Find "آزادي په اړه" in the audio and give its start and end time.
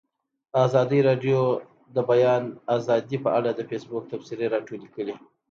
2.77-3.49